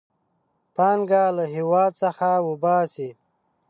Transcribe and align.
پانګه 0.75 1.23
له 1.37 1.45
هېواد 1.55 1.91
څخه 2.03 2.29
وباسي. 2.47 3.09